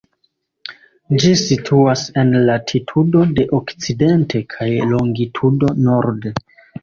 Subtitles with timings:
[1.23, 6.33] Ĝi situas en latitudo de okcidente kaj longitudo norde.